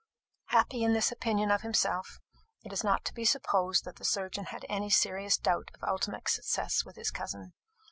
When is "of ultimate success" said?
5.75-6.83